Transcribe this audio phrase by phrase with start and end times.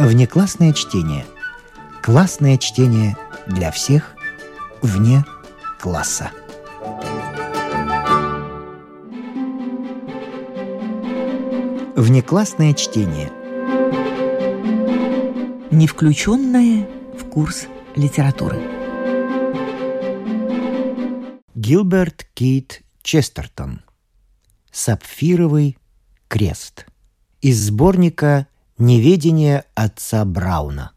[0.00, 1.26] Внеклассное чтение.
[2.02, 4.16] Классное чтение для всех
[4.80, 5.26] вне
[5.78, 6.30] класса.
[11.96, 13.30] Внеклассное чтение.
[15.70, 18.58] Не включенное в курс литературы.
[21.54, 23.82] Гилберт Кейт Честертон.
[24.72, 25.76] Сапфировый
[26.28, 26.86] крест.
[27.42, 28.46] Из сборника
[28.80, 30.92] «Неведение отца Брауна».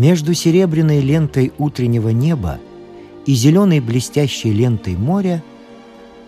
[0.00, 2.58] Между серебряной лентой утреннего неба
[3.26, 5.44] и зеленой блестящей лентой моря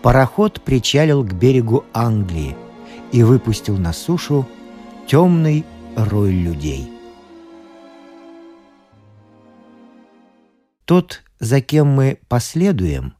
[0.03, 2.55] пароход причалил к берегу Англии
[3.11, 4.47] и выпустил на сушу
[5.07, 6.87] темный рой людей.
[10.85, 13.15] Тот, за кем мы последуем,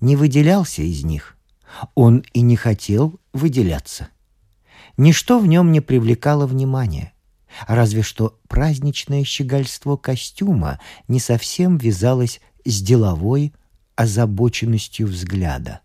[0.00, 1.36] не выделялся из них.
[1.94, 4.08] Он и не хотел выделяться.
[4.96, 7.13] Ничто в нем не привлекало внимания.
[7.66, 13.52] Разве что праздничное щегольство костюма не совсем вязалось с деловой
[13.96, 15.80] озабоченностью взгляда.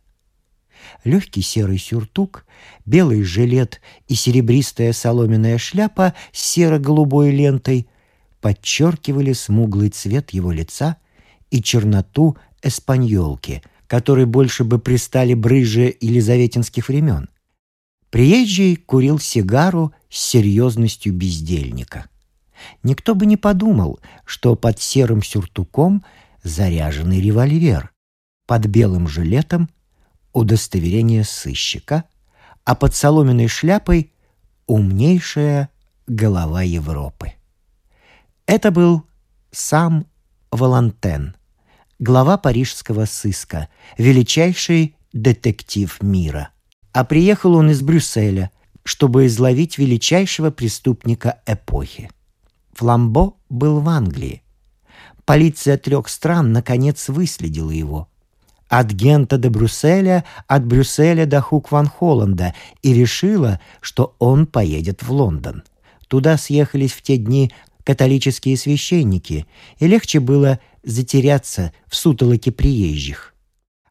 [1.04, 2.46] Легкий серый сюртук,
[2.86, 7.88] белый жилет и серебристая соломенная шляпа с серо-голубой лентой
[8.42, 10.98] подчеркивали смуглый цвет его лица
[11.52, 17.30] и черноту эспаньолки, которой больше бы пристали брыжи елизаветинских времен.
[18.10, 22.08] Приезжий курил сигару с серьезностью бездельника.
[22.84, 26.04] Никто бы не подумал, что под серым сюртуком
[26.44, 27.92] заряженный револьвер,
[28.48, 29.70] под белым жилетом
[30.34, 32.06] удостоверение сыщика,
[32.66, 34.12] а под соломенной шляпой
[34.66, 35.70] умнейшая
[36.08, 37.34] голова Европы.
[38.46, 39.06] Это был
[39.52, 40.08] сам
[40.52, 41.36] Валантен,
[42.00, 46.50] глава парижского сыска, величайший детектив мира.
[46.92, 48.52] А приехал он из Брюсселя,
[48.84, 52.10] чтобы изловить величайшего преступника эпохи.
[52.74, 54.42] Фламбо был в Англии.
[55.26, 58.08] Полиция трех стран наконец выследила его.
[58.68, 65.64] От Гента до Брюсселя, от Брюсселя до Хук-Ван-Холланда и решила, что он поедет в Лондон.
[66.08, 67.52] Туда съехались в те дни
[67.84, 69.48] католические священники,
[69.80, 73.29] и легче было затеряться в сутолоке приезжих.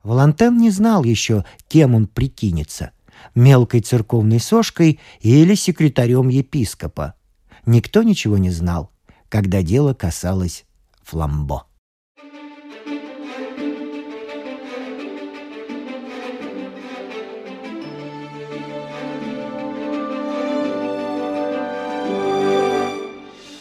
[0.09, 2.93] Валантен не знал еще, кем он прикинется—
[3.35, 7.13] мелкой церковной сошкой или секретарем епископа.
[7.67, 8.91] Никто ничего не знал,
[9.29, 10.65] когда дело касалось
[11.03, 11.68] фламбо.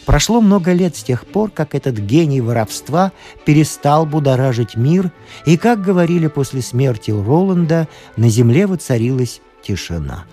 [0.08, 3.12] Прошло много лет с тех пор, как этот гений воровства
[3.44, 5.12] перестал будоражить мир,
[5.44, 10.24] и, как говорили после смерти Роланда, на земле воцарилась тишина.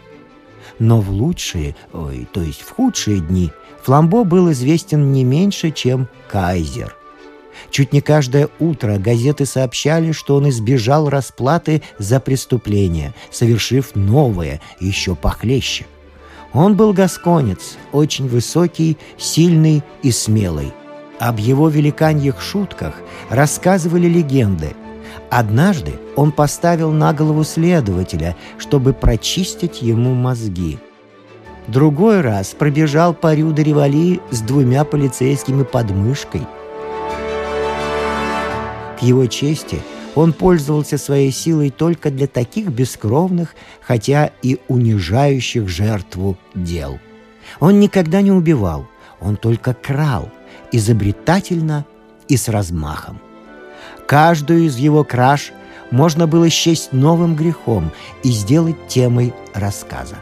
[0.79, 3.51] Но в лучшие, ой, то есть в худшие дни,
[3.83, 6.95] Фламбо был известен не меньше, чем Кайзер.
[7.69, 15.15] Чуть не каждое утро газеты сообщали, что он избежал расплаты за преступление, совершив новое, еще
[15.15, 15.85] похлеще.
[16.55, 20.71] Он был гасконец, очень высокий, сильный и смелый.
[21.19, 22.95] Об его великаньих шутках
[23.29, 24.73] рассказывали легенды.
[25.29, 30.79] Однажды он поставил на голову следователя, чтобы прочистить ему мозги.
[31.67, 36.41] Другой раз пробежал по Рю Ревали с двумя полицейскими подмышкой.
[38.97, 39.81] К его чести–
[40.15, 46.99] он пользовался своей силой только для таких бескровных, хотя и унижающих жертву дел.
[47.59, 48.87] Он никогда не убивал,
[49.19, 50.29] он только крал,
[50.71, 51.85] изобретательно
[52.27, 53.19] и с размахом.
[54.07, 55.51] Каждую из его краж
[55.91, 57.91] можно было счесть новым грехом
[58.23, 60.15] и сделать темой рассказа.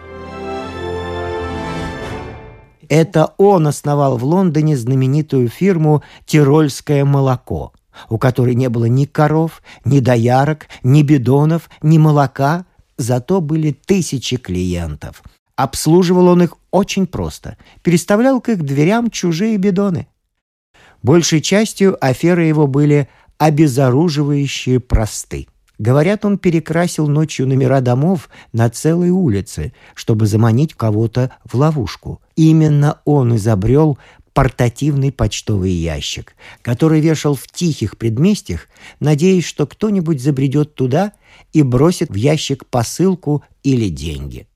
[2.90, 7.74] Это он основал в Лондоне знаменитую фирму «Тирольское молоко»,
[8.10, 12.66] у которой не было ни коров, ни доярок, ни бидонов, ни молока,
[12.98, 15.24] зато были тысячи клиентов.
[15.56, 20.08] Обслуживал он их очень просто, переставлял к их дверям чужие бидоны.
[21.04, 25.48] Большей частью аферы его были обезоруживающие просты.
[25.80, 32.22] Говорят, он перекрасил ночью номера домов на целой улице, чтобы заманить кого-то в ловушку.
[32.36, 33.98] Именно он изобрел
[34.34, 38.68] портативный почтовый ящик, который вешал в тихих предместьях,
[39.00, 41.14] надеясь, что кто-нибудь забредет туда
[41.54, 44.48] и бросит в ящик посылку или деньги.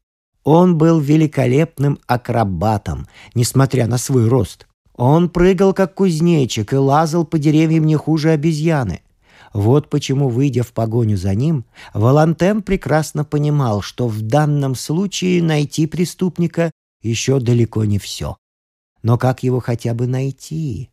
[0.44, 4.66] Он был великолепным акробатом, несмотря на свой рост.
[4.96, 9.02] Он прыгал, как кузнечик, и лазал по деревьям не хуже обезьяны.
[9.54, 15.86] Вот почему, выйдя в погоню за ним, Валантен прекрасно понимал, что в данном случае найти
[15.86, 16.72] преступника
[17.02, 18.38] еще далеко не все.
[19.08, 20.90] Но как его хотя бы найти?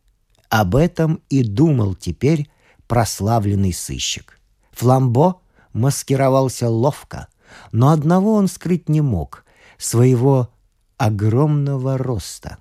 [0.47, 2.49] Об этом и думал теперь
[2.87, 4.39] прославленный сыщик.
[4.71, 5.41] Фламбо
[5.73, 7.27] маскировался ловко,
[7.73, 9.43] но одного он скрыть не мог—
[9.77, 10.49] своего
[10.95, 12.57] огромного роста.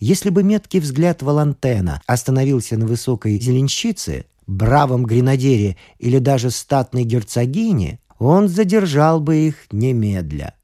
[0.00, 8.00] Если бы меткий взгляд Валантена остановился на высокой зеленщице, бравом гренадере или даже статной герцогине,
[8.18, 10.56] он задержал бы их немедля.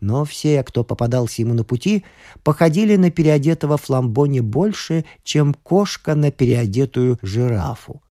[0.00, 2.04] Но все, кто попадался ему на пути,
[2.42, 8.02] походили на переодетого фламбо не больше, чем кошка на переодетую жирафу.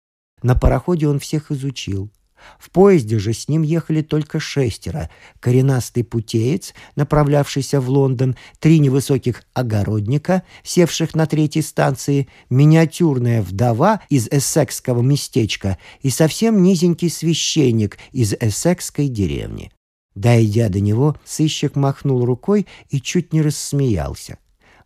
[0.42, 2.10] На пароходе он всех изучил.
[2.58, 5.10] В поезде же с ним ехали только шестеро.
[5.40, 14.28] Коренастый путеец, направлявшийся в Лондон, три невысоких огородника, севших на третьей станции, миниатюрная вдова из
[14.28, 19.72] эссекского местечка и совсем низенький священник из эссекской деревни.
[20.16, 24.38] Дойдя до него, сыщик махнул рукой и чуть не рассмеялся.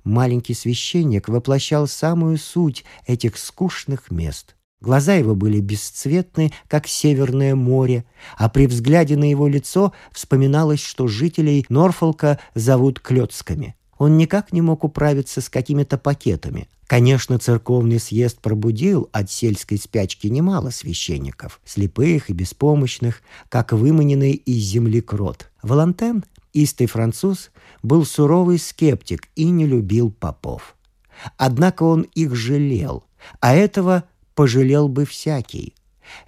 [0.03, 4.57] Маленький священник воплощал самую суть этих скучных мест.
[4.81, 8.05] Глаза его были бесцветны, как северное море,
[8.37, 13.77] а при взгляде на его лицо вспоминалось, что жителей Норфолка зовут клёцками.
[14.01, 16.71] Он никак не мог управиться с какими-то пакетами.
[16.87, 23.21] Конечно, церковный съезд пробудил от сельской спячки немало священников, слепых и беспомощных,
[23.51, 25.51] как выманенный из земли крот.
[25.63, 26.25] Валантен,
[26.55, 27.51] истый француз,
[27.83, 30.77] был суровый скептик и не любил попов.
[31.37, 33.05] Однако он их жалел,
[33.41, 34.05] а этого
[34.35, 35.75] пожалел бы всякий.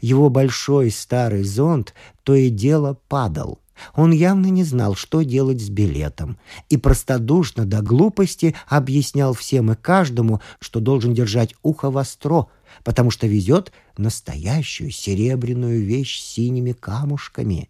[0.02, 3.61] Его большой старый зонт то и дело падал.
[3.94, 6.38] Он явно не знал, что делать с билетом,
[6.68, 12.46] и простодушно до глупости объяснял всем и каждому, что должен держать ухо востро,
[12.84, 17.68] потому что везет настоящую серебряную вещь с синими камушками.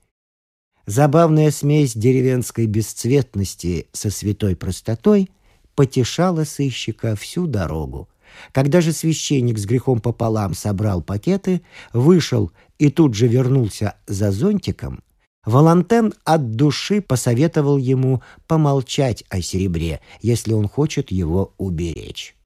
[0.86, 5.30] Забавная смесь деревенской бесцветности со святой простотой
[5.74, 8.08] потешала сыщика всю дорогу.
[8.52, 11.62] Когда же священник с грехом пополам собрал пакеты,
[11.92, 15.02] вышел и тут же вернулся за зонтиком,
[15.44, 22.36] Валантен от души посоветовал ему помолчать о серебре, если он хочет его уберечь.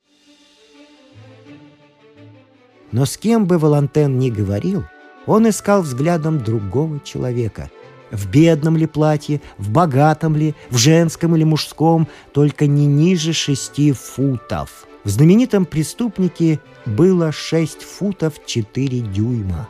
[2.93, 4.85] Но с кем бы Валантен ни говорил,
[5.27, 7.71] он искал взглядом другого человека.
[8.11, 13.93] В бедном ли платье, в богатом ли, в женском или мужском, только не ниже шести
[13.93, 14.87] футов.
[15.05, 19.69] В знаменитом преступнике было шесть футов четыре дюйма.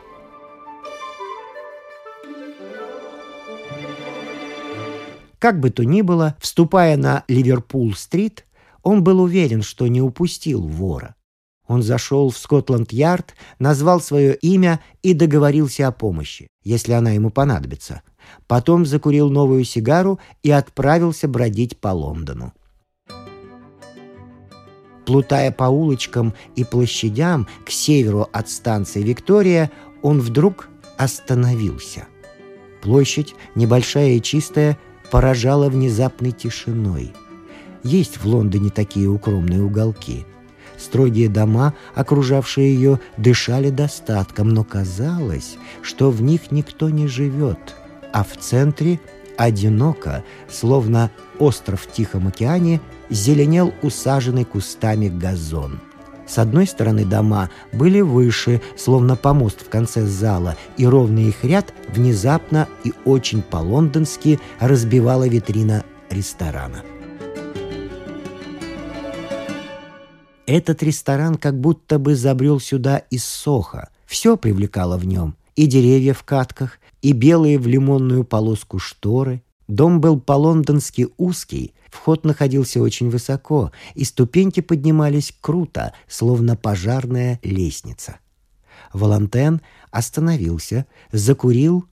[5.47, 8.45] Как бы то ни было, вступая на Ливерпул-стрит,
[8.83, 11.15] он был уверен, что не упустил вора.
[11.69, 18.01] Он зашел в Скотланд-Ярд, назвал свое имя и договорился о помощи, если она ему понадобится.
[18.45, 22.51] Потом закурил новую сигару и отправился бродить по Лондону.
[25.05, 32.05] Плутая по улочкам и площадям к северу от станции Виктория, он вдруг остановился.
[32.81, 34.77] Площадь, небольшая и чистая,
[35.11, 37.13] поражала внезапной тишиной.
[37.83, 40.25] Есть в Лондоне такие укромные уголки.
[40.77, 47.75] Строгие дома, окружавшие ее, дышали достатком, но казалось, что в них никто не живет,
[48.13, 48.99] а в центре
[49.37, 55.79] одиноко, словно остров в Тихом океане, зеленел усаженный кустами газон–
[56.27, 61.73] с одной стороны дома были выше, словно помост в конце зала, и ровный их ряд
[61.89, 66.83] внезапно и очень по-лондонски разбивала витрина ресторана.
[70.45, 73.89] Этот ресторан как будто бы забрел сюда из Соха.
[74.05, 75.35] Все привлекало в нем.
[75.57, 79.41] И деревья в катках, и белые в лимонную полоску шторы.
[79.67, 88.19] Дом был по-лондонски узкий, Вход находился очень высоко, и ступеньки поднимались круто, словно пожарная лестница.
[88.93, 91.85] Волантен остановился, закурил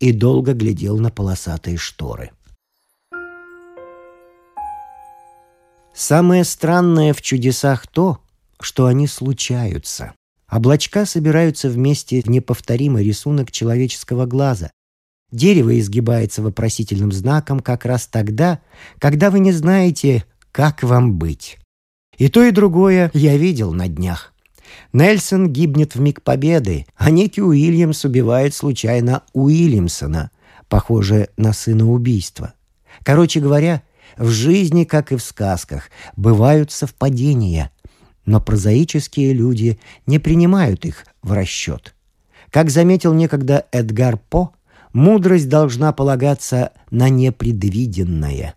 [0.00, 2.30] и долго глядел на полосатые шторы.
[5.94, 8.18] Самое странное в чудесах то,
[8.60, 10.14] что они случаются.
[10.50, 14.70] Облачка собираются вместе в неповторимый рисунок человеческого глаза,
[15.32, 18.60] Дерево изгибается вопросительным знаком как раз тогда,
[18.98, 21.58] когда вы не знаете, как вам быть.
[22.18, 24.34] И то, и другое я видел на днях.
[24.92, 30.30] Нельсон гибнет в миг победы, а некий Уильямс убивает случайно Уильямсона,
[30.68, 32.52] похоже на сына убийства.
[33.02, 33.82] Короче говоря,
[34.18, 35.84] в жизни, как и в сказках,
[36.16, 37.70] бывают совпадения,
[38.26, 41.94] но прозаические люди не принимают их в расчет.
[42.50, 44.52] Как заметил некогда Эдгар По,
[44.92, 48.54] мудрость должна полагаться на непредвиденное.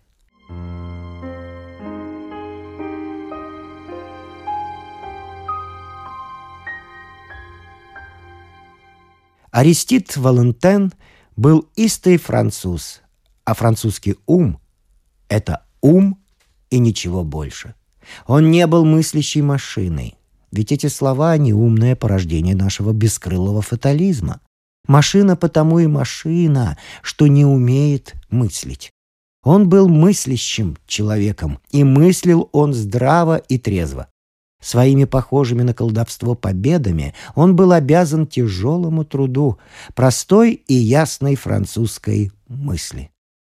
[9.50, 10.92] Арестит Валентен
[11.34, 13.00] был истый француз,
[13.44, 14.60] а французский ум—
[15.28, 16.18] это ум
[16.68, 17.74] и ничего больше.
[18.26, 20.18] Он не был мыслящей машиной.
[20.52, 24.40] Ведь эти слова— неумное порождение нашего бескрылого фатализма.
[24.86, 28.92] Машина потому и машина, что не умеет мыслить.
[29.42, 34.08] Он был мыслящим человеком, и мыслил он здраво и трезво.
[34.60, 39.58] Своими похожими на колдовство победами он был обязан тяжелому труду,
[39.94, 43.10] простой и ясной французской мысли.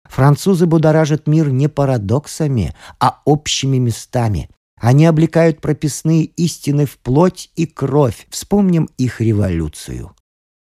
[0.10, 4.50] Французы будоражат мир не парадоксами, а общими местами.
[4.79, 8.27] Они облекают прописные истины в плоть и кровь.
[8.29, 10.16] Вспомним их революцию.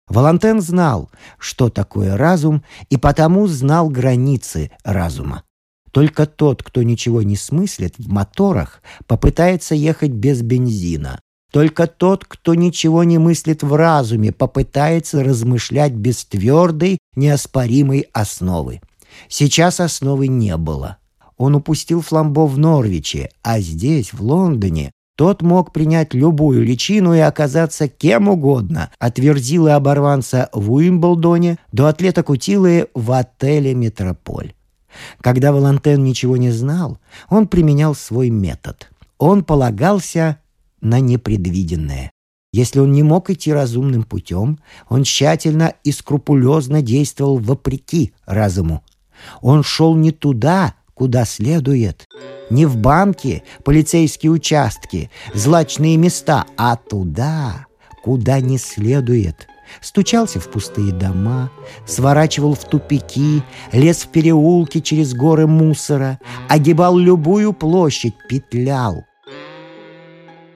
[0.08, 5.44] Валантен знал, что такое разум, и потому знал границы разума.
[5.92, 11.20] Только тот, кто ничего не смыслит в моторах, попытается ехать без бензина.
[11.52, 18.82] Только тот, кто ничего не мыслит в разуме, попытается размышлять без твердой, неоспоримой основы.
[19.30, 20.98] Сейчас основы не было.
[21.38, 27.20] Он упустил фламбо в Норвиче, а здесь, в Лондоне, тот мог принять любую личину и
[27.20, 34.54] оказаться кем угодно, от верзилы оборванца в Уимблдоне до атлета Кутилы в отеле «Метрополь».
[35.22, 38.90] Когда Валантен ничего не знал, он применял свой метод.
[39.18, 40.40] Он полагался
[40.82, 42.12] на непредвиденное.
[42.52, 48.84] Если он не мог идти разумным путем, он тщательно и скрупулезно действовал вопреки разуму.
[49.42, 52.08] Он шел не туда, куда следует.
[52.54, 57.66] Не в банки, полицейские участки, злачные места, а туда,
[58.04, 59.48] куда не следует.
[59.82, 61.50] Стучался в пустые дома,
[61.88, 63.42] сворачивал в тупики,
[63.72, 69.04] лез в переулки через горы мусора, огибал любую площадь, петлял.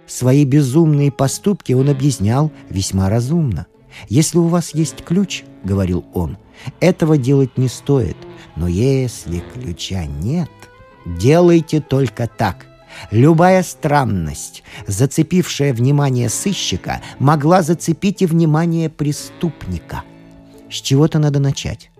[0.05, 3.65] Свои безумные поступки он объяснял весьма разумно.
[4.07, 6.37] «Если у вас есть ключ,— говорил он,—
[6.79, 8.17] этого делать не стоит.
[8.55, 10.49] Но если ключа нет,
[11.17, 12.65] делайте только так.
[13.11, 20.03] Любая странность, зацепившая внимание сыщика, могла зацепить и внимание преступника.
[20.69, 21.91] С чего-то надо начать.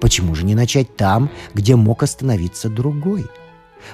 [0.00, 3.26] Почему же не начать там, где мог остановиться другой?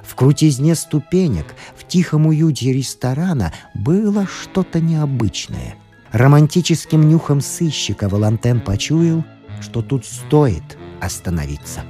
[0.02, 5.74] В крутизне ступенек, в тихом уюте ресторана было что-то необычное.
[6.12, 9.24] Романтическим нюхом сыщика Валантен почуял,
[9.60, 11.82] что тут стоит остановиться.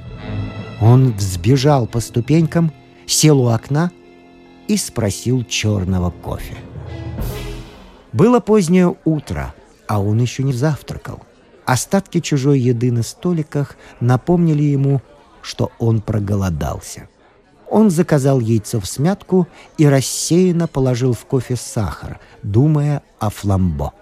[0.81, 2.71] Он взбежал по ступенькам,
[3.05, 3.91] сел у окна
[4.67, 6.55] и спросил черного кофе.
[8.11, 9.53] Было позднее утро,
[9.87, 11.21] а он еще не завтракал.
[11.65, 15.01] Остатки чужой еды на столиках напомнили ему,
[15.41, 17.07] что он проголодался.
[17.69, 23.93] Он заказал яйцо в смятку и рассеянно положил в кофе сахар, думая о фламбо.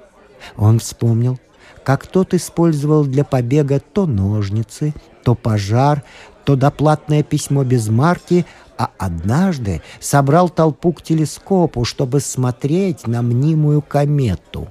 [0.58, 1.40] Он вспомнил,
[1.84, 6.04] как тот использовал для побега то ножницы, то пожар,
[6.44, 8.46] то доплатное письмо без марки,
[8.78, 14.68] а однажды собрал толпу к телескопу, чтобы смотреть на мнимую комету.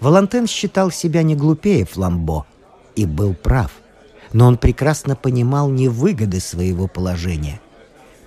[0.00, 2.46] Валантен считал себя не глупее Фламбо
[2.96, 3.70] и был прав.
[4.32, 7.60] Но он прекрасно понимал невыгоды своего положения.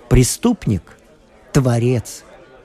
[0.08, 0.96] Преступник—
[1.52, 2.24] творец,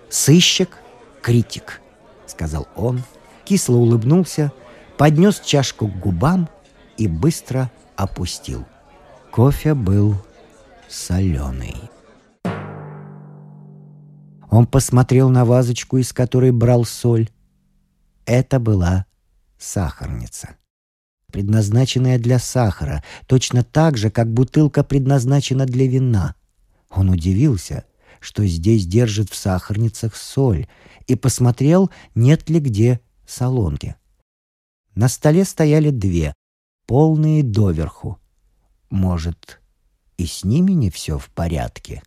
[0.09, 0.77] сыщик—
[1.21, 1.81] критик,—
[2.27, 3.01] сказал он,
[3.45, 4.51] кисло улыбнулся,
[4.97, 6.49] поднес чашку к губам
[6.97, 8.65] и быстро опустил.
[9.39, 10.17] Кофе был
[10.89, 11.73] соленый.
[14.51, 17.29] Он посмотрел на вазочку, из которой брал соль.
[18.25, 19.05] Это была
[19.57, 20.57] сахарница,
[21.31, 26.35] предназначенная для сахара, точно так же, как бутылка предназначена для вина.
[26.89, 27.85] Он удивился,
[28.19, 30.67] что здесь держит в сахарницах соль,
[31.07, 33.95] и посмотрел, нет ли где солонки.
[34.95, 36.33] На столе стояли две,
[36.85, 38.19] полные доверху.
[38.89, 39.61] Может,
[40.17, 42.01] и с ними не все в порядке?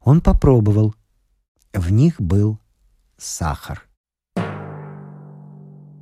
[0.00, 0.94] Он попробовал.
[1.72, 2.58] В них был
[3.16, 3.88] сахар.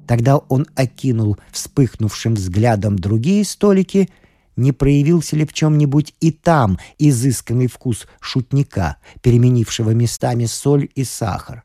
[0.06, 4.10] Тогда он окинул вспыхнувшим взглядом другие столики
[4.56, 11.64] не проявился ли в чем-нибудь и там изысканный вкус шутника, переменившего местами соль и сахар.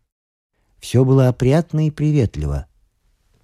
[0.79, 2.67] Все было опрятно и приветливо,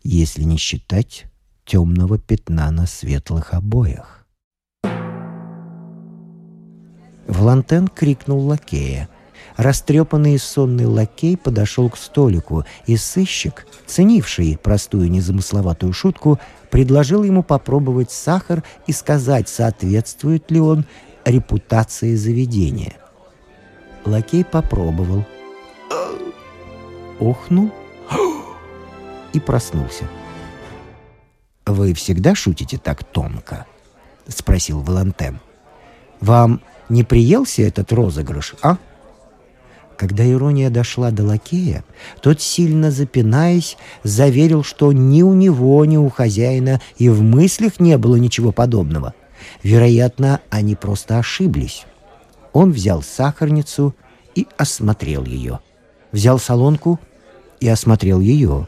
[0.03, 1.25] если не считать
[1.65, 4.22] темного пятна на светлых обоях.
[7.27, 9.09] Влантен крикнул лакея.
[9.57, 16.39] Растрепанный и сонный лакей подошел к столику, и сыщик, ценивший простую незамысловатую шутку,
[16.71, 20.85] предложил ему попробовать сахар и сказать, соответствует ли он
[21.23, 22.93] репутации заведения.
[24.05, 25.23] Лакей попробовал,
[27.19, 27.71] охнул
[29.33, 30.05] и проснулся.
[31.65, 33.65] «Вы всегда шутите так тонко?»—
[34.27, 35.39] спросил Валентен.
[36.19, 38.77] «Вам не приелся этот розыгрыш, а?»
[39.97, 41.83] Когда ирония дошла до лакея,
[42.21, 47.97] тот, сильно запинаясь, заверил, что ни у него, ни у хозяина и в мыслях не
[47.97, 49.13] было ничего подобного.
[49.61, 51.85] Вероятно, они просто ошиблись.
[52.53, 53.95] Он взял сахарницу
[54.35, 55.59] и осмотрел ее.
[56.11, 56.99] Взял солонку
[57.59, 58.67] и осмотрел ее,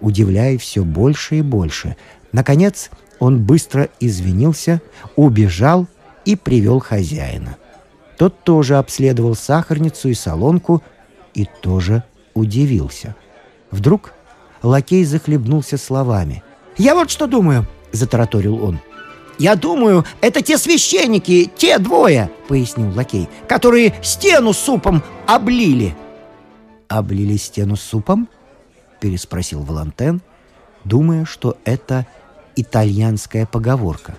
[0.00, 1.96] удивляя все больше и больше.
[2.32, 4.82] Наконец, он быстро извинился,
[5.16, 5.86] убежал
[6.24, 7.56] и привел хозяина.
[8.18, 10.82] Тот тоже обследовал сахарницу и солонку
[11.34, 12.04] и тоже
[12.34, 13.16] удивился.
[13.70, 14.12] Вдруг
[14.62, 16.42] лакей захлебнулся словами.
[16.76, 18.80] «Я вот что думаю!»— затараторил он.
[19.38, 25.94] «Я думаю, это те священники, те двое!»— пояснил лакей, «которые стену супом облили!»
[26.88, 28.28] «Облили стену супом?»—
[29.00, 30.22] переспросил Валантен,
[30.84, 32.06] думая, что это
[32.54, 34.14] итальянская поговорка.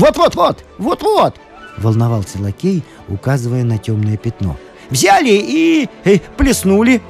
[0.00, 0.64] «Вот-вот-вот!
[0.78, 1.34] Вот-вот!»
[1.76, 4.56] Волновался лакей, указывая на темное пятно.
[4.88, 7.02] «Взяли и, и э, плеснули!»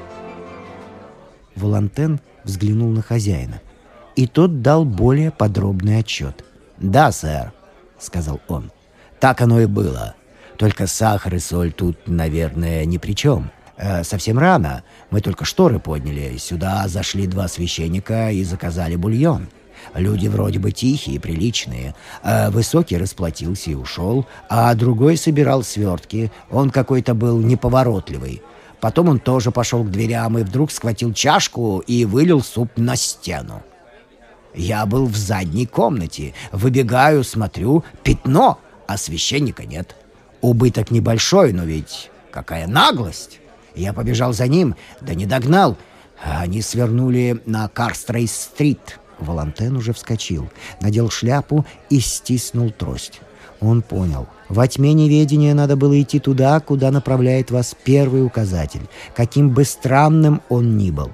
[1.54, 3.60] Волантен взглянул на хозяина,
[4.16, 6.44] и тот дал более подробный отчет.
[6.78, 7.52] «Да, сэр»,—
[8.00, 8.72] сказал он,—
[9.20, 10.16] «так оно и было.
[10.58, 13.52] Только сахар и соль тут, наверное, ни при чем.
[13.76, 14.82] Э, совсем рано.
[15.10, 16.36] Мы только шторы подняли.
[16.38, 19.46] Сюда зашли два священника и заказали бульон.
[19.94, 21.94] Люди вроде бы тихие, приличные.
[22.22, 26.30] А высокий расплатился и ушел, а другой собирал свертки.
[26.50, 28.42] Он какой-то был неповоротливый.
[28.80, 33.62] Потом он тоже пошел к дверям и вдруг схватил чашку и вылил суп на стену.
[34.54, 36.34] Я был в задней комнате.
[36.50, 39.94] Выбегаю, смотрю, пятно, а священника нет.
[40.40, 43.40] Убыток небольшой, но ведь какая наглость!
[43.74, 45.76] Я побежал за ним, да не догнал.
[46.22, 48.98] Они свернули на Карстрейс-стрит.
[49.20, 50.48] Валантен уже вскочил,
[50.80, 53.20] надел шляпу и стиснул трость.
[53.60, 54.26] Он понял.
[54.48, 60.40] Во тьме неведения надо было идти туда, куда направляет вас первый указатель, каким бы странным
[60.48, 61.10] он ни был.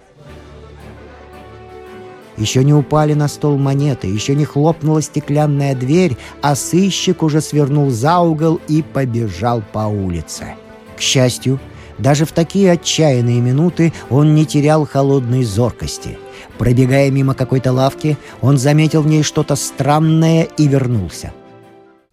[2.37, 7.90] Еще не упали на стол монеты, еще не хлопнула стеклянная дверь, а сыщик уже свернул
[7.90, 10.55] за угол и побежал по улице.
[10.97, 11.59] К счастью,
[11.99, 16.19] даже в такие отчаянные минуты он не терял холодной зоркости.
[16.59, 21.33] Пробегая мимо какой-то лавки, он заметил в ней что-то странное и вернулся.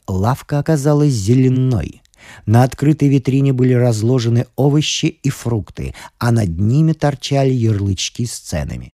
[0.07, 2.01] Лавка оказалась зеленой.
[2.45, 8.91] На открытой витрине были разложены овощи и фрукты, а над ними торчали ярлычки с ценами.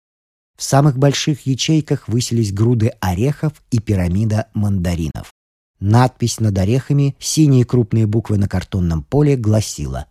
[0.58, 5.32] В самых больших ячейках высились груды орехов и пирамида мандаринов.
[5.80, 10.06] Надпись над орехами, синие крупные буквы на картонном поле гласила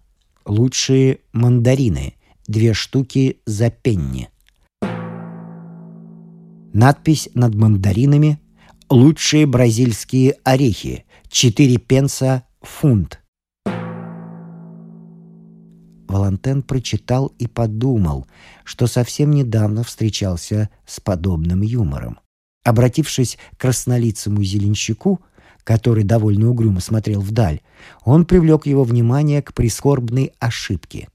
[0.44, 2.14] «Лучшие мандарины.
[2.46, 4.28] Две штуки за пенни».
[6.74, 8.40] Надпись над мандаринами
[8.90, 11.04] «Лучшие бразильские орехи.
[11.28, 13.20] 4 пенса фунт».
[16.08, 18.26] Валантен прочитал и подумал,
[18.64, 22.18] что совсем недавно встречался с подобным юмором.
[22.64, 25.20] Обратившись к краснолицому зеленщику,
[25.62, 27.60] который довольно угрюмо смотрел вдаль,
[28.04, 31.08] он привлек его внимание к прискорбной ошибке.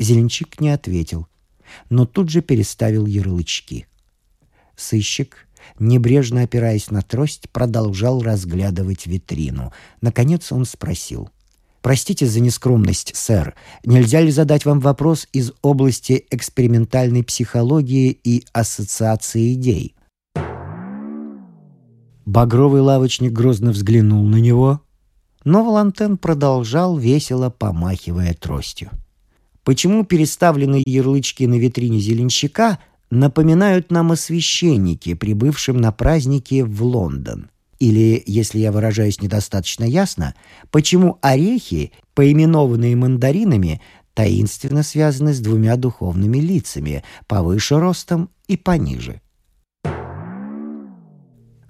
[0.00, 1.28] Зеленщик не ответил,
[1.88, 3.86] но тут же переставил ярлычки—
[4.78, 5.48] Сыщик,
[5.80, 9.72] небрежно опираясь на трость, продолжал разглядывать витрину.
[10.00, 11.28] Наконец он спросил.
[11.82, 13.54] «Простите за нескромность, сэр.
[13.84, 19.94] Нельзя ли задать вам вопрос из области экспериментальной психологии и ассоциации идей?»
[22.24, 24.82] Багровый лавочник грозно взглянул на него,
[25.44, 28.90] но Валантен продолжал, весело помахивая тростью.
[29.64, 32.78] Почему переставленные ярлычки на витрине зеленщика
[33.10, 37.50] напоминают нам о священнике, прибывшем на праздники в Лондон.
[37.78, 40.34] Или, если я выражаюсь недостаточно ясно,
[40.70, 43.80] почему орехи, поименованные мандаринами,
[44.14, 49.20] таинственно связаны с двумя духовными лицами, повыше ростом и пониже.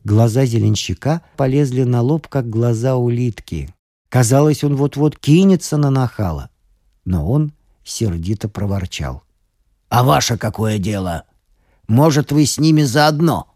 [0.03, 3.74] Глаза зеленщика полезли на лоб, как глаза улитки.
[4.09, 6.48] Казалось, он вот-вот кинется на нахала.
[7.05, 7.53] Но он
[7.85, 9.22] сердито проворчал.
[9.90, 11.24] «А ваше какое дело?
[11.88, 13.48] Может, вы с ними заодно?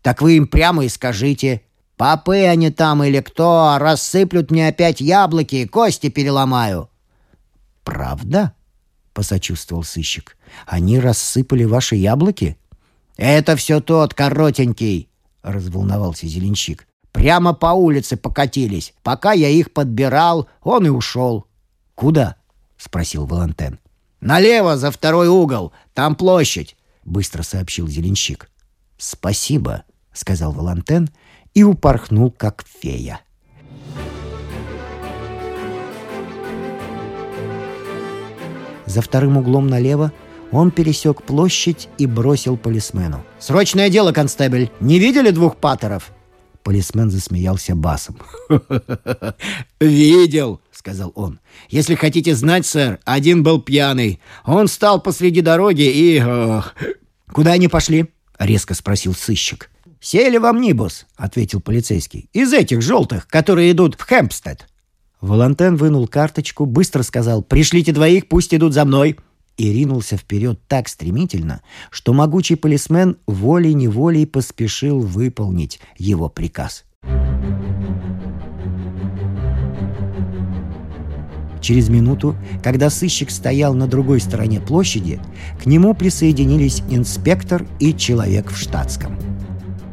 [0.00, 1.62] Так вы им прямо и скажите.
[1.96, 6.88] Попы они там или кто, рассыплют мне опять яблоки и кости переломаю».
[7.84, 8.54] «Правда?»—
[9.12, 10.36] посочувствовал сыщик.
[10.66, 12.56] «Они рассыпали ваши яблоки?»
[13.16, 15.08] «Это все тот коротенький»,—
[15.42, 16.88] разволновался зеленщик.
[17.12, 18.94] «Прямо по улице покатились.
[19.02, 21.46] Пока я их подбирал, он и ушел».
[21.94, 22.36] «Куда?»—
[22.78, 23.78] спросил Валентен.
[24.20, 25.72] «Налево, за второй угол.
[25.94, 28.50] Там площадь»,— быстро сообщил зеленщик.
[28.98, 31.08] «Спасибо»,— сказал Валентен
[31.54, 33.20] и упорхнул, как фея.
[38.86, 40.12] За вторым углом налево
[40.50, 43.24] он пересек площадь и бросил полисмену.
[43.38, 44.70] «Срочное дело, констебль!
[44.80, 46.12] Не видели двух паттеров?»
[46.62, 48.18] Полисмен засмеялся басом.
[49.80, 51.38] «Видел»,— сказал он.
[51.68, 54.20] «Если хотите знать, сэр, один был пьяный.
[54.44, 56.20] Он стал посреди дороги и...
[56.20, 56.74] Ох.
[57.32, 58.06] Куда они пошли?»—
[58.38, 59.70] резко спросил сыщик.
[60.00, 62.28] «Сели в амнибус»,— ответил полицейский.
[62.32, 64.66] «Из этих желтых, которые идут в Хэмпстед».
[65.20, 69.16] Валентен вынул карточку, быстро сказал «Пришлите двоих, пусть идут за мной»
[69.56, 76.84] и ринулся вперед так стремительно, что могучий полисмен волей-неволей поспешил выполнить его приказ.
[81.62, 85.20] Через минуту, когда сыщик стоял на другой стороне площади,
[85.62, 89.16] к нему присоединились инспектор и человек в штатском.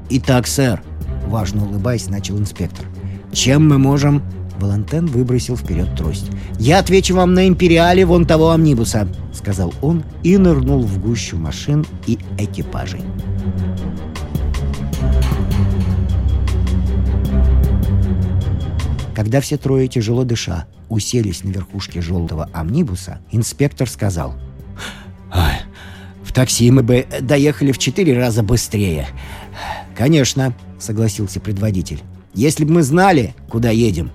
[0.10, 0.82] «Итак, сэр»,—
[1.28, 2.86] важно улыбаясь, начал инспектор,—
[3.32, 4.24] «чем мы можем
[4.60, 6.30] Валентен выбросил вперед трость.
[6.60, 11.86] «Я отвечу вам на империале вон того амнибуса»,— сказал он и нырнул в гущу машин
[12.08, 13.02] и экипажей.
[19.20, 24.34] Когда все трое, тяжело дыша, уселись на верхушке желтого амнибуса, инспектор сказал
[26.24, 29.10] «В такси мы бы доехали в четыре раза быстрее».
[29.94, 32.02] «Конечно»,— согласился предводитель.
[32.34, 34.12] «Если бы мы знали, куда едем,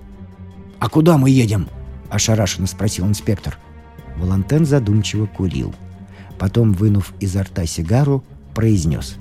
[0.79, 1.69] «А куда мы едем?»–
[2.09, 3.59] ошарашенно спросил инспектор.
[4.17, 5.75] Волантен задумчиво курил.
[6.39, 8.23] Потом, вынув изо рта сигару,
[8.55, 9.17] произнес.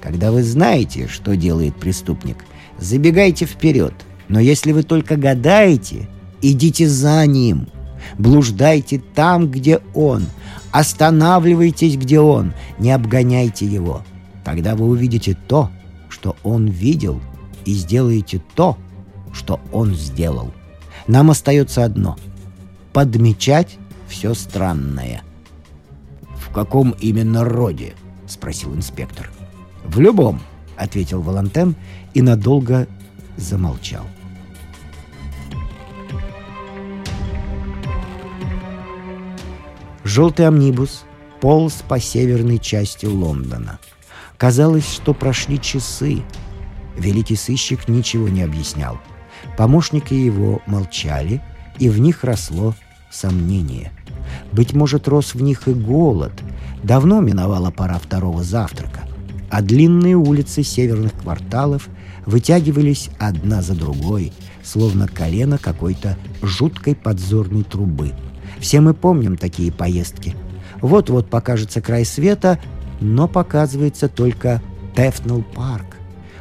[0.00, 2.38] «Когда вы знаете, что делает преступник,
[2.80, 3.94] забегайте вперед.
[4.32, 6.08] Но если вы только гадаете,
[6.40, 7.68] идите за ним.
[8.16, 10.24] Блуждайте там, где он.
[10.70, 12.54] Останавливайтесь, где он.
[12.78, 14.02] Не обгоняйте его.
[14.42, 15.70] Тогда вы увидите то,
[16.08, 17.20] что он видел,
[17.66, 18.78] и сделаете то,
[19.34, 20.50] что он сделал.
[21.06, 22.16] Нам остается одно—
[22.94, 23.76] подмечать
[24.08, 25.24] все странное.
[26.36, 27.92] «В каком именно роде?»—
[28.26, 29.30] спросил инспектор.
[29.84, 30.40] «В любом»,—
[30.78, 31.76] ответил Валантен
[32.14, 32.88] и надолго
[33.36, 34.06] замолчал.
[40.12, 41.04] Желтый амнибус
[41.40, 43.78] полз по северной части Лондона.
[44.36, 46.22] Казалось, что прошли часы.
[46.98, 48.98] Великий сыщик ничего не объяснял—
[49.56, 51.42] Помощники его молчали,
[51.78, 52.74] и в них росло
[53.10, 53.92] сомнение.
[54.52, 56.32] Быть может, рос в них и голод.
[56.82, 59.00] Давно миновала пора второго завтрака,
[59.50, 61.88] а длинные улицы северных кварталов
[62.24, 68.12] вытягивались одна за другой, словно колено какой-то жуткой подзорной трубы.
[68.62, 70.36] Все мы помним такие поездки.
[70.80, 72.60] Вот-вот покажется край света,
[73.00, 74.62] но показывается только
[74.94, 75.96] Тефнелл парк.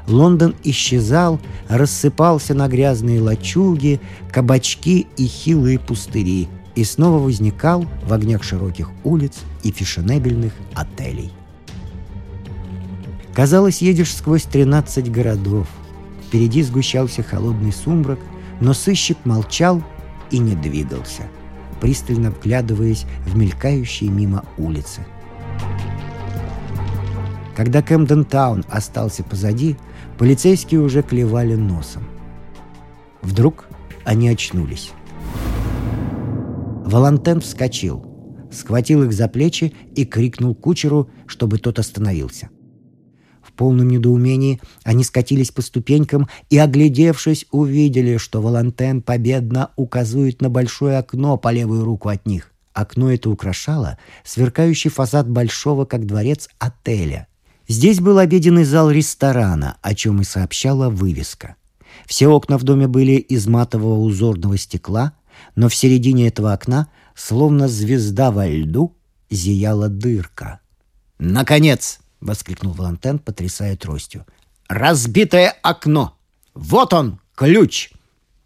[0.07, 3.99] Лондон исчезал, рассыпался на грязные лачуги,
[4.31, 11.31] кабачки и хилые пустыри и снова возникал в огнях широких улиц и фешенебельных отелей.
[13.33, 15.67] Казалось, едешь сквозь 13 городов.
[16.27, 18.19] Впереди сгущался холодный сумрак,
[18.59, 19.83] но сыщик молчал
[20.29, 21.23] и не двигался,
[21.81, 25.01] пристально вглядываясь в мелькающие мимо улицы.
[27.55, 29.75] Когда Кэмден-таун остался позади,
[30.21, 32.03] Полицейские уже клевали носом.
[33.23, 33.65] Вдруг
[34.05, 34.91] они очнулись.
[36.85, 38.05] Валантен вскочил,
[38.51, 42.51] схватил их за плечи и крикнул кучеру, чтобы тот остановился.
[43.61, 50.97] Полном недоумении они скатились по ступенькам и, оглядевшись, увидели, что Валантен победно указывает на большое
[50.97, 52.53] окно по левую руку от них.
[52.73, 57.27] Окно это украшало сверкающий фасад большого, как дворец, отеля.
[57.67, 61.55] Здесь был обеденный зал ресторана, о чем и сообщала вывеска.
[62.07, 65.13] Все окна в доме были из матового узорного стекла,
[65.55, 68.97] но в середине этого окна, словно звезда во льду,
[69.29, 70.61] зияла дырка.
[71.19, 74.25] «Наконец!»— воскликнул Валентен, потрясая тростью.
[74.69, 76.17] разбитое окно.
[76.53, 77.91] Вот он, ключ.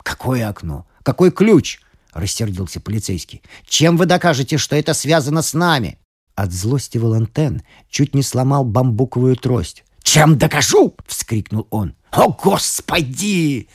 [0.01, 0.87] Какое окно?
[1.03, 1.79] Какой ключ?
[2.13, 3.43] Рассердился полицейский.
[3.67, 5.99] Чем вы докажете, что это связано с нами?
[6.35, 9.83] От злости Валентен чуть не сломал бамбуковую трость.
[10.05, 11.95] «Чем докажу?»— вскрикнул он.
[12.11, 13.67] «О, Господи!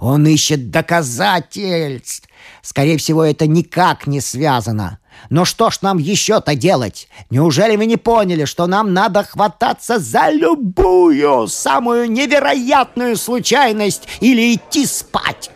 [0.00, 2.28] Он ищет доказательств!
[2.60, 4.98] Скорее всего, это никак не связано.
[5.30, 7.08] Но что ж нам еще-то делать?
[7.30, 14.86] Неужели вы не поняли, что нам надо хвататься за любую самую невероятную случайность или идти
[14.86, 15.50] спать?»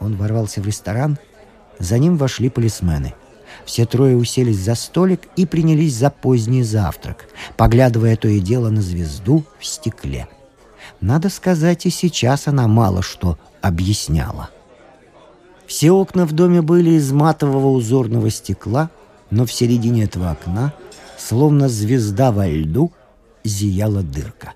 [0.00, 1.18] Он ворвался в ресторан.
[1.78, 3.14] За ним вошли полисмены.
[3.64, 8.82] Все трое уселись за столик и принялись за поздний завтрак, поглядывая то и дело на
[8.82, 10.28] звезду в стекле.
[11.00, 14.50] Надо сказать, и сейчас она мало что объясняла.
[15.84, 18.88] Все окна в доме были из матового узорного стекла,
[19.28, 20.72] но в середине этого окна,
[21.18, 22.90] словно звезда во льду,
[23.44, 24.54] зияла дырка.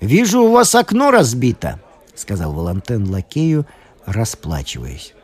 [0.00, 1.78] «Вижу, у вас окно разбито»,—
[2.16, 3.64] сказал Валантен лакею,
[4.06, 5.14] расплачиваясь.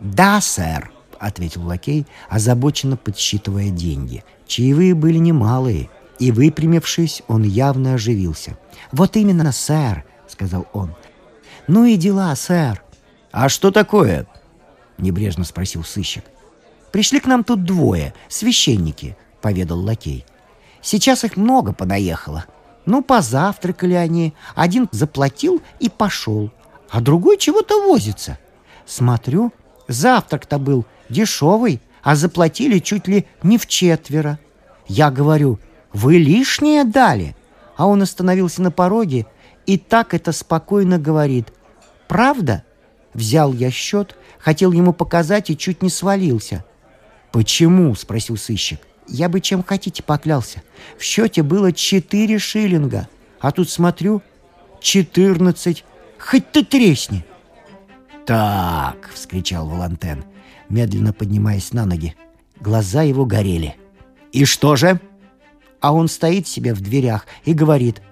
[0.00, 4.22] «Да, сэр»,— ответил лакей, озабоченно подсчитывая деньги.
[4.46, 8.56] Чаевые были немалые, и, выпрямившись, он явно оживился.
[8.92, 10.94] «Вот именно, сэр»,— сказал он.
[11.66, 12.85] «Ну и дела, сэр».
[13.36, 14.26] «А что такое?»—
[14.96, 16.24] небрежно спросил сыщик.
[16.90, 20.24] «Пришли к нам тут двое, священники»,— поведал лакей.
[20.80, 22.46] «Сейчас их много понаехало.
[22.86, 24.32] Ну, позавтракали они.
[24.54, 26.50] Один заплатил и пошел,
[26.88, 28.38] а другой чего-то возится.
[28.86, 29.52] Смотрю,
[29.86, 34.38] завтрак-то был дешевый, а заплатили чуть ли не в четверо.
[34.86, 35.58] Я говорю,
[35.92, 37.36] вы лишнее дали?
[37.76, 39.26] А он остановился на пороге
[39.66, 41.52] и так это спокойно говорит.
[42.08, 42.64] Правда?
[43.16, 46.66] Взял я счет, хотел ему показать и чуть не свалился.
[47.32, 48.80] «Почему?»— спросил сыщик.
[49.08, 50.62] «Я бы чем хотите поклялся.
[50.98, 53.08] В счете было четыре шиллинга,
[53.40, 54.20] а тут смотрю—
[54.82, 55.86] четырнадцать.
[56.18, 57.24] Хоть ты тресни!»
[58.26, 60.24] «Так!»— вскричал Волантен,
[60.68, 62.14] медленно поднимаясь на ноги.
[62.60, 63.76] Глаза его горели.
[64.32, 65.00] «И что же?»
[65.80, 68.02] А он стоит себе в дверях и говорит.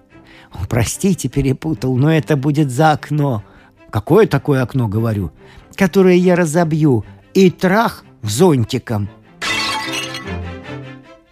[0.71, 3.45] «Простите, перепутал, но это будет за окно».
[3.95, 5.31] «Какое такое окно, говорю?»
[5.77, 7.05] «Которое я разобью.
[7.33, 9.09] И трах зонтиком».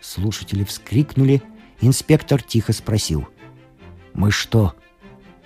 [0.01, 1.43] Слушатели вскрикнули.
[1.81, 3.27] Инспектор тихо спросил.
[4.15, 4.75] «Мы что,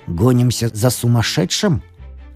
[0.06, 1.82] гонимся за сумасшедшим?»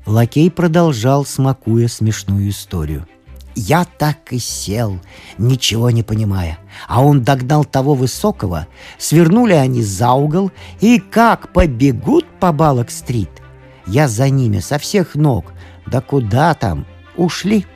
[0.06, 3.06] Лакей продолжал, смакуя смешную историю.
[3.54, 4.98] Я так и сел,
[5.36, 6.58] ничего не понимая.
[6.88, 8.66] А он догнал того высокого,
[8.96, 13.39] свернули они за угол, и как побегут по Балок-стрит.
[13.86, 15.52] Я за ними со всех ног.
[15.86, 16.86] Да куда там?
[17.16, 17.66] Ушли.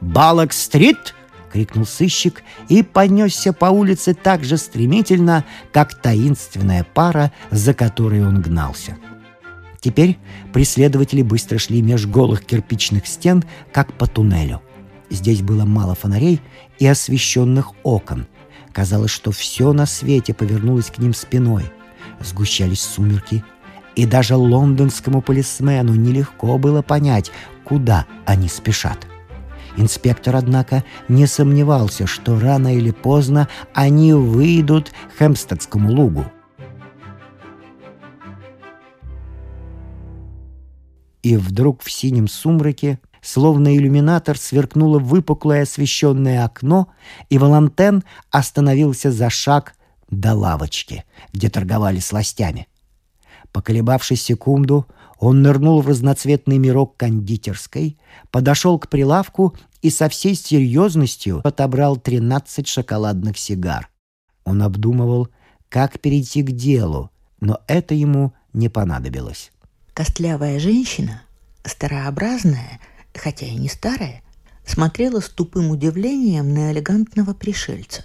[0.00, 1.14] «Балок-стрит!»—
[1.52, 8.42] крикнул сыщик и понесся по улице так же стремительно, как таинственная пара, за которой он
[8.42, 8.96] гнался.—
[9.82, 10.16] Теперь
[10.52, 14.62] преследователи быстро шли меж голых кирпичных стен, как по туннелю.
[15.10, 16.40] Здесь было мало фонарей
[16.78, 18.28] и освещенных окон.
[18.72, 21.64] Казалось, что все на свете повернулось к ним спиной.
[22.20, 23.44] Сгущались сумерки,
[23.96, 27.30] и даже лондонскому полисмену нелегко было понять,
[27.64, 29.06] куда они спешат.
[29.76, 36.26] Инспектор, однако, не сомневался, что рано или поздно они выйдут к Хемстедскому лугу.
[41.22, 46.88] И вдруг в синем сумраке, словно иллюминатор, сверкнуло выпуклое освещенное окно,
[47.30, 49.74] и Валантен остановился за шаг
[50.10, 52.66] до лавочки, где торговали сластями.
[53.52, 54.86] Поколебавшись секунду,
[55.18, 57.98] он нырнул в разноцветный мирок кондитерской,
[58.30, 63.90] подошел к прилавку и со всей серьезностью отобрал 13 шоколадных сигар.
[64.44, 65.28] Он обдумывал,
[65.68, 67.10] как перейти к делу,
[67.40, 69.52] но это ему не понадобилось.
[69.94, 71.22] Костлявая женщина,
[71.64, 72.80] старообразная,
[73.14, 74.22] хотя и не старая,
[74.64, 78.04] смотрела с тупым удивлением на элегантного пришельца.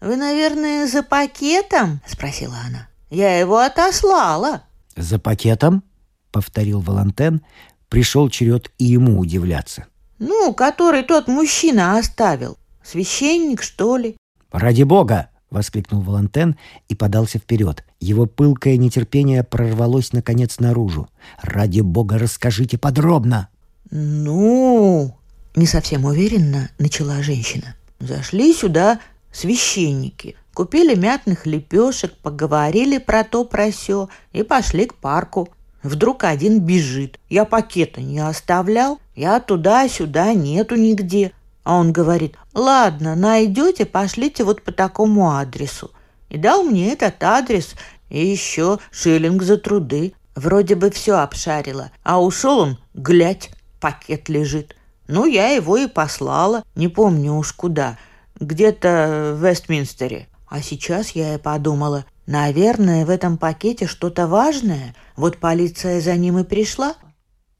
[0.00, 2.88] «Вы, наверное, за пакетом?»— спросила она.
[3.10, 4.62] «Я его отослала».
[4.96, 5.82] «За пакетом?»—
[6.32, 7.42] повторил Валантен.
[7.88, 9.86] Пришел черед и ему удивляться.
[10.18, 12.56] «Ну, который тот мужчина оставил.
[12.82, 14.16] Священник, что ли?»
[14.50, 16.56] «Ради бога!»— воскликнул Валантен
[16.88, 17.84] и подался вперед.
[18.00, 21.08] Его пылкое нетерпение прорвалось, наконец, наружу.
[21.42, 23.48] «Ради бога, расскажите подробно!»
[23.90, 25.16] «Ну...»—
[25.54, 27.76] не совсем уверенно начала женщина.
[28.00, 29.00] «Зашли сюда
[29.32, 35.50] священники, купили мятных лепешек, поговорили про то, про сё и пошли к парку.
[35.82, 37.20] Вдруг один бежит.
[37.28, 41.32] Я пакета не оставлял, я туда-сюда нету нигде.
[41.62, 45.90] А он говорит, ладно, найдете, пошлите вот по такому адресу.
[46.30, 47.74] и дал мне этот адрес
[48.08, 50.14] и еще шиллинг за труды.
[50.34, 54.74] Вроде бы все обшарила, а ушел он, глядь, пакет лежит.
[55.06, 57.98] Ну, я его и послала, не помню уж куда,
[58.40, 60.28] где-то в Вестминстере.
[60.48, 64.94] А сейчас я и подумала, наверное, в этом пакете что-то важное.
[65.16, 66.94] Вот полиция за ним и пришла.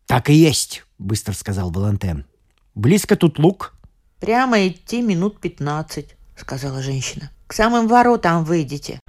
[0.07, 2.27] «Так и есть»,— быстро сказал Валентен.
[2.75, 3.75] «Близко тут лук».
[4.21, 7.31] «Прямо идти минут пятнадцать»,— сказала женщина.
[7.47, 9.01] «К самым воротам выйдете».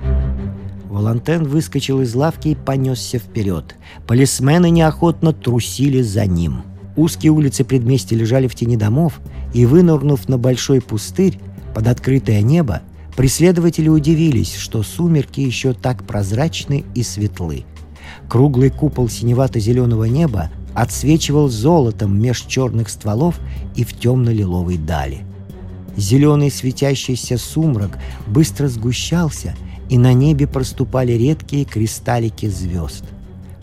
[0.86, 3.76] Валентен выскочил из лавки и понесся вперед.
[4.08, 6.64] Полисмены неохотно трусили за ним.
[6.96, 9.20] Узкие улицы предместья лежали в тени домов,
[9.54, 11.40] и, вынырнув на большой пустырь
[11.74, 12.82] под открытое небо,
[13.18, 17.66] преследователи удивились, что сумерки еще так прозрачны и светлы.
[18.30, 23.40] Круглый купол синевато-зеленого неба отсвечивал золотом меж черных стволов
[23.76, 25.26] и в темно-лиловой дали.
[25.98, 29.56] Зеленый светящийся сумрак быстро сгущался,
[29.90, 33.04] и на небе проступали редкие кристаллики звезд.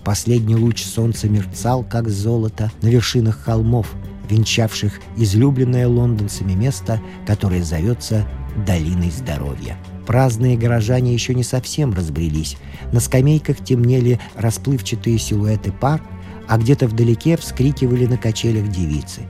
[0.04, 3.94] Последний луч солнца мерцал, как золото, на вершинах холмов,
[4.28, 8.26] венчавших излюбленное лондонцами место, которое зовется
[8.66, 9.76] «Долиной здоровья».
[10.06, 12.56] Праздные горожане еще не совсем разбрелись.
[12.92, 16.02] На скамейках темнели расплывчатые силуэты пар,
[16.46, 19.22] а где-то вдалеке вскрикивали на качелях девицы.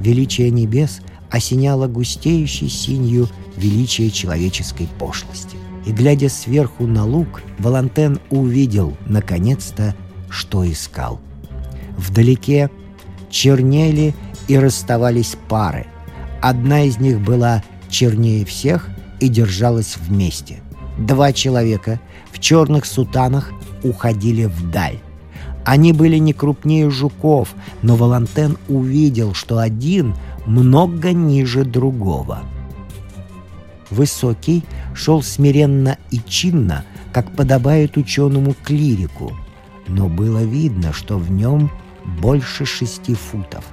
[0.00, 1.00] Величие небес
[1.30, 5.56] осеняло густеющей синью величие человеческой пошлости.
[5.86, 9.94] И, глядя сверху на луг, Валантен увидел, наконец-то,
[10.28, 11.20] что искал.
[11.96, 12.70] Вдалеке
[13.30, 14.14] чернели
[14.48, 15.86] и расставались пары.
[16.40, 18.88] Одна из них была чернее всех
[19.20, 20.60] и держалась вместе.
[20.98, 22.00] Два человека
[22.32, 24.98] в черных сутанах уходили вдаль.
[25.64, 30.14] Они были не крупнее жуков, но Валантен увидел, что один
[30.46, 32.40] много ниже другого.
[33.90, 39.32] Высокий шел смиренно и чинно, как подобает ученому-клирику,
[39.88, 41.70] но было видно, что в нем
[42.20, 43.64] больше шести футов.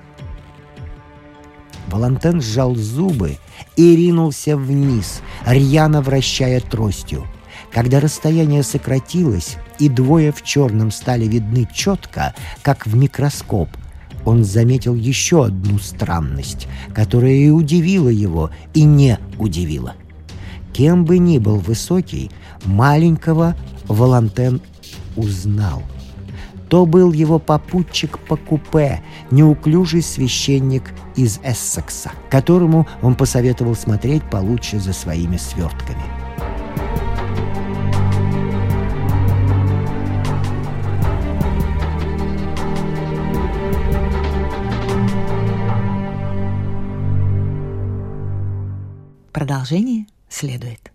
[1.87, 3.37] Валантен сжал зубы
[3.75, 7.25] и ринулся вниз, рьяно вращая тростью.
[7.71, 13.69] Когда расстояние сократилось, и двое в черном стали видны четко, как в микроскоп,
[14.23, 19.93] он заметил еще одну странность, которая и удивила его, и не удивила.
[20.73, 22.31] Кем бы ни был высокий,
[22.65, 23.55] маленького
[23.87, 24.61] Валантен
[25.15, 25.83] узнал.
[26.69, 29.01] То был его попутчик по купе,
[29.31, 36.03] неуклюжий священник из Эссекса, которому он посоветовал смотреть получше за своими свертками.
[49.31, 50.94] Продолжение следует.